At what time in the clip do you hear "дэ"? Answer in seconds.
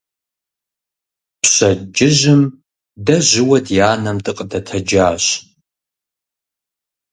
3.05-3.15